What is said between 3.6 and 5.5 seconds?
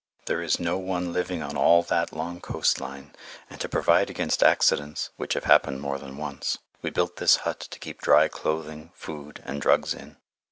to provide against accidents which have